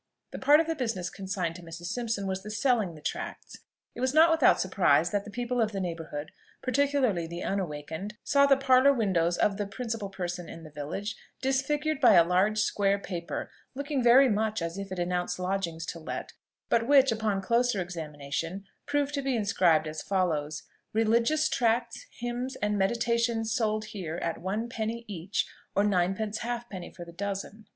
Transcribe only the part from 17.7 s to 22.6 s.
examination, proved to be inscribed as follows: "Religious tracts, hymns,